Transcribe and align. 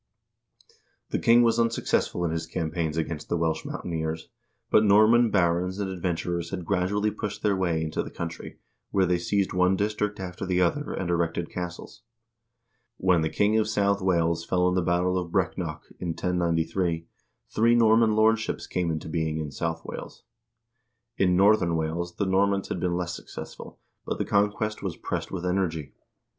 1 1.09 1.11
The 1.11 1.19
king 1.19 1.43
was 1.43 1.59
unsuccess 1.59 2.07
ful 2.07 2.25
in 2.25 2.31
his 2.31 2.47
campaigns 2.47 2.97
against 2.97 3.29
the 3.29 3.37
Welsh 3.37 3.63
mountaineers, 3.65 4.29
but 4.71 4.83
Norman 4.83 5.29
barons 5.29 5.77
and 5.77 5.91
adventurers 5.91 6.49
had 6.49 6.65
gradually 6.65 7.11
pushed 7.11 7.43
their 7.43 7.55
way 7.55 7.83
into 7.83 8.01
the 8.01 8.09
country, 8.09 8.57
where 8.89 9.05
they 9.05 9.19
seized 9.19 9.53
one 9.53 9.75
district 9.75 10.19
after 10.19 10.43
the 10.43 10.59
other, 10.59 10.91
and 10.91 11.11
erected 11.11 11.51
castles. 11.51 12.01
When 12.97 13.21
the 13.21 13.29
king 13.29 13.59
of 13.59 13.67
South 13.69 14.01
Wales 14.01 14.43
fell 14.43 14.67
in 14.67 14.73
the 14.73 14.81
battle 14.81 15.19
of 15.19 15.31
Breck 15.31 15.55
nock, 15.55 15.83
in 15.99 16.13
1093, 16.13 17.05
three 17.51 17.75
Norman 17.75 18.15
lordships 18.15 18.65
came 18.65 18.89
into 18.89 19.07
being 19.07 19.37
in 19.37 19.51
South 19.51 19.85
Wales. 19.85 20.23
In 21.19 21.37
Northern 21.37 21.75
Wales 21.75 22.15
the 22.15 22.25
Normans 22.25 22.69
had 22.69 22.79
been 22.79 22.97
less 22.97 23.15
successful, 23.15 23.77
but 24.03 24.17
the 24.17 24.25
conquest 24.25 24.81
was 24.81 24.97
pressed 24.97 25.31
with 25.31 25.45
energy. 25.45 25.93